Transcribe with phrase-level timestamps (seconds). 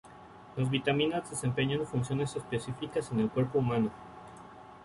[0.57, 3.91] Las vitaminas desempeñan funciones específicas en el cuerpo humano.